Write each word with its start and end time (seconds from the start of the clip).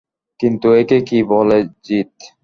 কিন্তু 0.39 0.67
একেই 0.73 1.01
কি 1.09 1.19
বলে 1.31 1.57
জিত? 1.85 2.11